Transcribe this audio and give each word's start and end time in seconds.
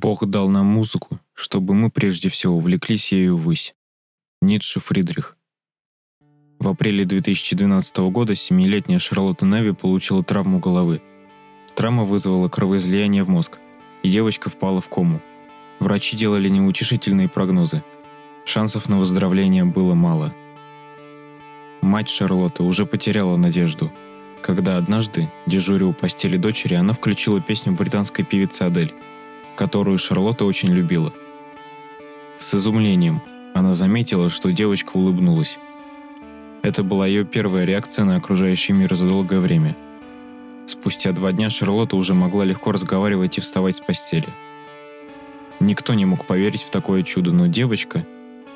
Бог 0.00 0.24
дал 0.24 0.48
нам 0.48 0.64
музыку, 0.64 1.20
чтобы 1.34 1.74
мы 1.74 1.90
прежде 1.90 2.30
всего 2.30 2.56
увлеклись 2.56 3.12
ею 3.12 3.36
ввысь. 3.36 3.74
Ницше 4.40 4.80
Фридрих. 4.80 5.36
В 6.58 6.68
апреле 6.68 7.04
2012 7.04 7.98
года 8.10 8.34
семилетняя 8.34 8.98
Шарлотта 8.98 9.44
Неви 9.44 9.72
получила 9.72 10.24
травму 10.24 10.58
головы. 10.58 11.02
Травма 11.74 12.04
вызвала 12.04 12.48
кровоизлияние 12.48 13.24
в 13.24 13.28
мозг, 13.28 13.58
и 14.02 14.10
девочка 14.10 14.48
впала 14.48 14.80
в 14.80 14.88
кому. 14.88 15.20
Врачи 15.80 16.16
делали 16.16 16.48
неутешительные 16.48 17.28
прогнозы. 17.28 17.84
Шансов 18.46 18.88
на 18.88 18.98
выздоровление 18.98 19.66
было 19.66 19.92
мало. 19.92 20.32
Мать 21.82 22.08
Шарлотты 22.08 22.62
уже 22.62 22.86
потеряла 22.86 23.36
надежду, 23.36 23.92
когда 24.40 24.78
однажды, 24.78 25.30
дежуря 25.44 25.84
у 25.84 25.92
постели 25.92 26.38
дочери, 26.38 26.72
она 26.72 26.94
включила 26.94 27.42
песню 27.42 27.74
британской 27.74 28.24
певицы 28.24 28.62
Адель– 28.62 28.94
которую 29.60 29.98
Шарлотта 29.98 30.46
очень 30.46 30.70
любила. 30.70 31.12
С 32.38 32.54
изумлением 32.54 33.20
она 33.52 33.74
заметила, 33.74 34.30
что 34.30 34.52
девочка 34.52 34.92
улыбнулась. 34.94 35.58
Это 36.62 36.82
была 36.82 37.06
ее 37.06 37.26
первая 37.26 37.66
реакция 37.66 38.06
на 38.06 38.16
окружающий 38.16 38.72
мир 38.72 38.94
за 38.94 39.06
долгое 39.06 39.38
время. 39.38 39.76
Спустя 40.66 41.12
два 41.12 41.32
дня 41.32 41.50
Шарлотта 41.50 41.96
уже 41.96 42.14
могла 42.14 42.46
легко 42.46 42.72
разговаривать 42.72 43.36
и 43.36 43.42
вставать 43.42 43.76
с 43.76 43.80
постели. 43.80 44.28
Никто 45.60 45.92
не 45.92 46.06
мог 46.06 46.24
поверить 46.24 46.62
в 46.62 46.70
такое 46.70 47.02
чудо, 47.02 47.30
но 47.30 47.46
девочка 47.46 48.06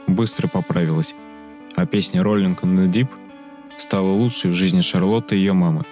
быстро 0.06 0.48
поправилась, 0.48 1.14
а 1.76 1.84
песня 1.84 2.22
«Rolling 2.22 2.58
on 2.60 2.78
the 2.78 2.90
Deep» 2.90 3.08
стала 3.76 4.08
лучшей 4.08 4.50
в 4.50 4.54
жизни 4.54 4.80
Шарлотты 4.80 5.36
и 5.36 5.40
ее 5.40 5.52
мамы. 5.52 5.84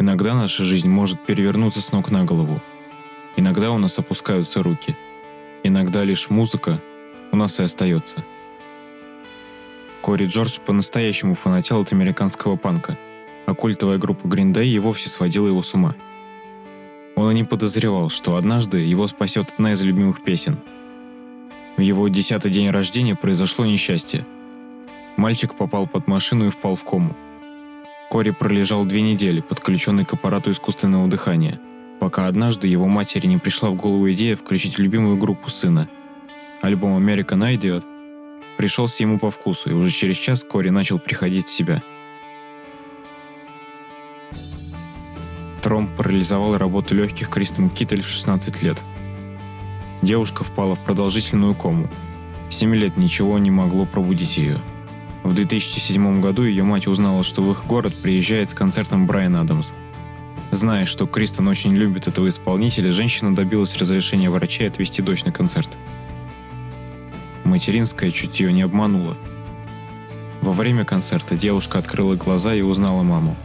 Иногда 0.00 0.34
наша 0.34 0.64
жизнь 0.64 0.88
может 0.88 1.24
перевернуться 1.24 1.80
с 1.80 1.92
ног 1.92 2.10
на 2.10 2.24
голову– 2.24 2.60
Иногда 3.36 3.70
у 3.70 3.78
нас 3.78 3.98
опускаются 3.98 4.62
руки. 4.62 4.96
Иногда 5.62 6.04
лишь 6.04 6.30
музыка 6.30 6.80
у 7.32 7.36
нас 7.36 7.60
и 7.60 7.62
остается. 7.62 8.24
Кори 10.00 10.26
Джордж 10.26 10.58
по-настоящему 10.64 11.34
фанател 11.34 11.82
от 11.82 11.92
американского 11.92 12.56
панка, 12.56 12.96
а 13.44 13.54
культовая 13.54 13.98
группа 13.98 14.26
Green 14.26 14.54
Day 14.54 14.66
и 14.66 14.78
вовсе 14.78 15.10
сводила 15.10 15.48
его 15.48 15.62
с 15.62 15.74
ума. 15.74 15.94
Он 17.14 17.30
и 17.30 17.34
не 17.34 17.44
подозревал, 17.44 18.08
что 18.08 18.36
однажды 18.36 18.78
его 18.78 19.06
спасет 19.06 19.52
одна 19.54 19.72
из 19.72 19.82
любимых 19.82 20.22
песен. 20.22 20.58
В 21.76 21.82
его 21.82 22.08
десятый 22.08 22.50
день 22.50 22.70
рождения 22.70 23.16
произошло 23.16 23.66
несчастье. 23.66 24.26
Мальчик 25.16 25.54
попал 25.54 25.86
под 25.86 26.06
машину 26.06 26.46
и 26.46 26.50
впал 26.50 26.74
в 26.74 26.84
кому. 26.84 27.14
Кори 28.10 28.30
пролежал 28.30 28.84
две 28.84 29.02
недели, 29.02 29.40
подключенный 29.40 30.04
к 30.06 30.14
аппарату 30.14 30.52
искусственного 30.52 31.06
дыхания– 31.08 31.60
пока 32.06 32.28
однажды 32.28 32.68
его 32.68 32.86
матери 32.86 33.26
не 33.26 33.36
пришла 33.36 33.68
в 33.68 33.74
голову 33.74 34.12
идея 34.12 34.36
включить 34.36 34.78
любимую 34.78 35.16
группу 35.16 35.50
сына. 35.50 35.88
Альбом 36.62 37.04
«American 37.04 37.40
Idiot» 37.52 37.82
пришелся 38.56 39.02
ему 39.02 39.18
по 39.18 39.32
вкусу, 39.32 39.70
и 39.70 39.72
уже 39.72 39.90
через 39.90 40.16
час 40.16 40.44
Кори 40.44 40.68
начал 40.68 41.00
приходить 41.00 41.46
в 41.46 41.50
себя. 41.50 41.82
Тромб 45.64 45.90
парализовал 45.96 46.56
работу 46.56 46.94
легких 46.94 47.28
Кристен 47.28 47.70
Киттель 47.70 48.02
в 48.02 48.06
16 48.06 48.62
лет. 48.62 48.80
Девушка 50.00 50.44
впала 50.44 50.76
в 50.76 50.84
продолжительную 50.84 51.56
кому. 51.56 51.88
Семь 52.50 52.72
лет 52.76 52.96
ничего 52.96 53.36
не 53.40 53.50
могло 53.50 53.84
пробудить 53.84 54.36
ее. 54.36 54.60
В 55.24 55.34
2007 55.34 56.20
году 56.20 56.44
ее 56.44 56.62
мать 56.62 56.86
узнала, 56.86 57.24
что 57.24 57.42
в 57.42 57.50
их 57.50 57.66
город 57.66 57.92
приезжает 58.00 58.50
с 58.50 58.54
концертом 58.54 59.08
Брайан 59.08 59.34
Адамс– 59.34 59.72
Зная, 60.52 60.86
что 60.86 61.06
Кристен 61.06 61.48
очень 61.48 61.74
любит 61.74 62.06
этого 62.06 62.28
исполнителя, 62.28 62.92
женщина 62.92 63.34
добилась 63.34 63.76
разрешения 63.76 64.30
врачей 64.30 64.68
отвезти 64.68 65.02
дочь 65.02 65.24
на 65.24 65.32
концерт. 65.32 65.68
Материнское 67.44 68.10
чутье 68.10 68.52
не 68.52 68.62
обмануло. 68.62 69.16
Во 70.40 70.52
время 70.52 70.84
концерта 70.84 71.36
девушка 71.36 71.78
открыла 71.78 72.14
глаза 72.14 72.54
и 72.54 72.62
узнала 72.62 73.02
маму. 73.02 73.36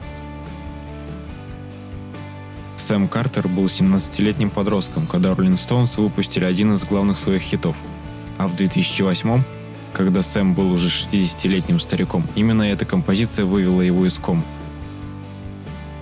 Сэм 2.78 3.08
Картер 3.08 3.48
был 3.48 3.66
17-летним 3.66 4.50
подростком, 4.50 5.08
когда 5.08 5.32
Rolling 5.32 5.58
Stones 5.58 6.00
выпустили 6.00 6.46
один 6.46 6.74
из 6.74 6.84
главных 6.84 7.20
своих 7.20 7.42
хитов. 7.42 7.76
А 8.38 8.48
в 8.48 8.56
2008 8.56 9.42
когда 9.94 10.24
Сэм 10.24 10.54
был 10.54 10.72
уже 10.72 10.88
60-летним 10.88 11.82
стариком, 11.82 12.26
именно 12.36 12.64
эта 12.64 12.86
композиция 12.86 13.44
вывела 13.44 13.82
его 13.82 14.06
из 14.06 14.14
ком– 14.14 14.42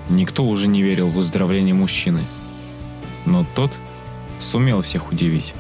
Никто 0.10 0.44
уже 0.44 0.68
не 0.68 0.82
верил 0.82 1.08
в 1.10 1.14
выздоровление 1.14 1.76
мужчины. 1.76 2.24
Но 3.26 3.46
тот 3.56 3.72
сумел 4.42 4.82
всех 4.82 5.12
удивить. 5.12 5.54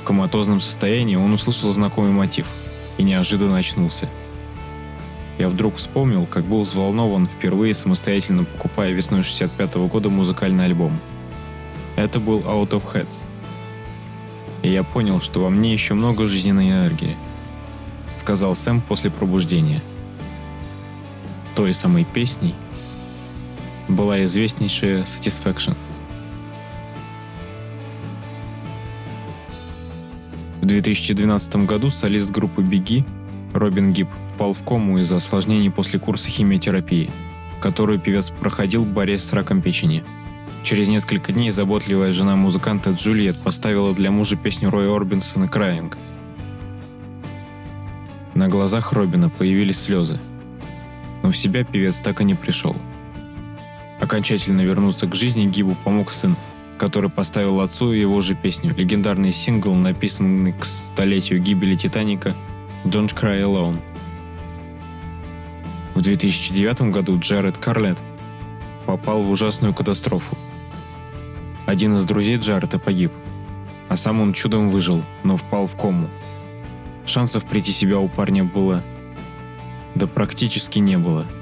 В 0.00 0.04
коматозном 0.04 0.62
состоянии 0.62 1.16
он 1.16 1.32
услышал 1.34 1.70
знакомый 1.72 2.10
мотив 2.10 2.46
и 2.96 3.02
неожиданно 3.02 3.58
очнулся. 3.58 4.08
Я 5.38 5.48
вдруг 5.48 5.76
вспомнил, 5.76 6.26
как 6.26 6.44
был 6.44 6.62
взволнован 6.62 7.26
впервые 7.26 7.74
самостоятельно 7.74 8.44
покупая 8.44 8.92
весной 8.92 9.22
65 9.22 9.76
-го 9.76 9.88
года 9.88 10.08
музыкальный 10.08 10.64
альбом. 10.64 10.98
Это 11.96 12.18
был 12.18 12.40
Out 12.40 12.70
of 12.70 12.82
Heads. 12.92 13.08
И 14.62 14.70
я 14.70 14.82
понял, 14.82 15.20
что 15.20 15.40
во 15.40 15.50
мне 15.50 15.72
еще 15.72 15.94
много 15.94 16.28
жизненной 16.28 16.70
энергии, 16.70 17.16
сказал 18.18 18.54
Сэм 18.54 18.80
после 18.82 19.10
пробуждения. 19.10 19.82
Той 21.54 21.74
самой 21.74 22.04
песней, 22.04 22.54
была 23.90 24.24
известнейшая 24.24 25.02
Satisfaction. 25.02 25.76
В 30.60 30.66
2012 30.66 31.56
году 31.66 31.90
солист 31.90 32.30
группы 32.30 32.62
Беги 32.62 33.04
Робин 33.52 33.92
Гиб 33.92 34.08
впал 34.34 34.52
в 34.52 34.62
кому 34.62 34.98
из-за 34.98 35.16
осложнений 35.16 35.70
после 35.70 35.98
курса 35.98 36.28
химиотерапии, 36.28 37.10
которую 37.60 37.98
певец 37.98 38.30
проходил, 38.30 38.84
борясь 38.84 39.24
с 39.24 39.32
раком 39.32 39.62
печени. 39.62 40.04
Через 40.62 40.88
несколько 40.88 41.32
дней 41.32 41.50
заботливая 41.50 42.12
жена 42.12 42.36
музыканта 42.36 42.90
Джульет 42.90 43.36
поставила 43.38 43.94
для 43.94 44.10
мужа 44.10 44.36
песню 44.36 44.70
Роя 44.70 44.94
Орбинсона 44.94 45.44
«Crying». 45.44 45.96
На 48.34 48.48
глазах 48.48 48.92
Робина 48.92 49.28
появились 49.30 49.80
слезы. 49.80 50.20
Но 51.22 51.32
в 51.32 51.36
себя 51.36 51.64
певец 51.64 51.96
так 51.96 52.20
и 52.20 52.24
не 52.24 52.34
пришел– 52.34 52.76
Окончательно 54.00 54.62
вернуться 54.62 55.06
к 55.06 55.14
жизни 55.14 55.44
Гибу 55.44 55.76
помог 55.84 56.12
сын, 56.12 56.34
который 56.78 57.10
поставил 57.10 57.60
отцу 57.60 57.92
его 57.92 58.22
же 58.22 58.34
песню, 58.34 58.74
легендарный 58.74 59.32
сингл, 59.32 59.74
написанный 59.74 60.54
к 60.54 60.64
столетию 60.64 61.38
гибели 61.38 61.76
Титаника 61.76 62.34
«Don't 62.84 63.14
Cry 63.14 63.42
Alone». 63.42 63.78
В 65.94 66.00
2009 66.00 66.92
году 66.92 67.18
Джаред 67.20 67.58
Карлет 67.58 67.98
попал 68.86 69.22
в 69.22 69.30
ужасную 69.30 69.74
катастрофу. 69.74 70.34
Один 71.66 71.98
из 71.98 72.04
друзей 72.06 72.38
Джареда 72.38 72.78
погиб, 72.78 73.12
а 73.90 73.98
сам 73.98 74.22
он 74.22 74.32
чудом 74.32 74.70
выжил, 74.70 75.02
но 75.24 75.36
впал 75.36 75.66
в 75.66 75.76
кому. 75.76 76.08
Шансов 77.04 77.44
прийти 77.44 77.72
себя 77.72 77.98
у 77.98 78.08
парня 78.08 78.44
было... 78.44 78.82
Да 79.94 80.06
практически 80.06 80.78
не 80.78 80.96
было– 80.96 81.26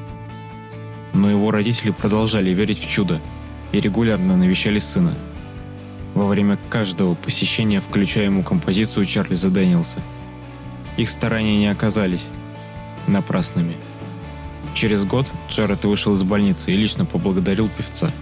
но 1.14 1.30
его 1.30 1.50
родители 1.50 1.90
продолжали 1.90 2.50
верить 2.50 2.80
в 2.80 2.88
чудо 2.88 3.20
и 3.72 3.80
регулярно 3.80 4.36
навещали 4.36 4.78
сына. 4.78 5.16
Во 6.14 6.26
время 6.26 6.58
каждого 6.68 7.14
посещения 7.14 7.80
включая 7.80 8.26
ему 8.26 8.42
композицию 8.42 9.06
Чарльза 9.06 9.50
Дэнилса. 9.50 10.02
Их 10.96 11.10
старания 11.10 11.58
не 11.58 11.68
оказались 11.68 12.26
напрасными. 13.06 13.76
Через 14.74 15.04
год 15.04 15.26
Джаред 15.48 15.84
вышел 15.84 16.14
из 16.14 16.22
больницы 16.22 16.72
и 16.72 16.76
лично 16.76 17.04
поблагодарил 17.04 17.68
певца. 17.68 18.12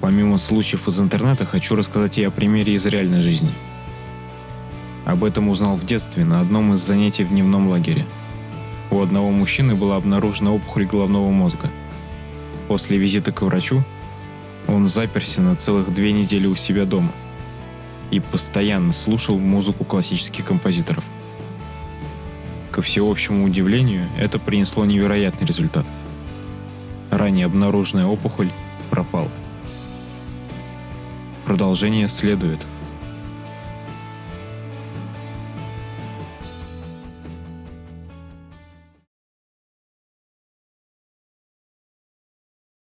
Помимо 0.00 0.38
случаев 0.38 0.88
из 0.88 1.00
интернета, 1.00 1.44
хочу 1.44 1.76
рассказать 1.76 2.18
и 2.18 2.24
о 2.24 2.30
примере 2.30 2.74
из 2.74 2.84
реальной 2.86 3.22
жизни. 3.22 3.50
Об 5.04 5.24
этом 5.24 5.48
узнал 5.48 5.76
в 5.76 5.86
детстве 5.86 6.24
на 6.24 6.40
одном 6.40 6.74
из 6.74 6.80
занятий 6.80 7.24
в 7.24 7.28
дневном 7.28 7.68
лагере– 7.68 8.04
у 8.92 9.00
одного 9.00 9.30
мужчины 9.30 9.74
была 9.74 9.96
обнаружена 9.96 10.52
опухоль 10.52 10.84
головного 10.84 11.30
мозга. 11.30 11.70
После 12.68 12.98
визита 12.98 13.32
к 13.32 13.40
врачу 13.40 13.82
он 14.68 14.86
заперся 14.88 15.40
на 15.40 15.56
целых 15.56 15.92
две 15.94 16.12
недели 16.12 16.46
у 16.46 16.54
себя 16.54 16.84
дома 16.84 17.10
и 18.10 18.20
постоянно 18.20 18.92
слушал 18.92 19.38
музыку 19.38 19.84
классических 19.84 20.44
композиторов. 20.44 21.04
Ко 22.70 22.82
всеобщему 22.82 23.44
удивлению, 23.44 24.06
это 24.18 24.38
принесло 24.38 24.84
невероятный 24.84 25.46
результат. 25.46 25.86
Ранее 27.10 27.46
обнаруженная 27.46 28.06
опухоль 28.06 28.50
пропала. 28.90 29.30
Продолжение 31.46 32.08
следует– 32.08 32.60